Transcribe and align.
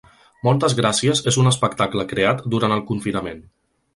Moltes 0.45 0.75
gràcies 0.79 1.21
és 1.33 1.37
un 1.43 1.51
espectacle 1.51 2.07
creat 2.15 2.43
durant 2.55 2.75
el 2.79 2.83
confinament. 2.91 3.45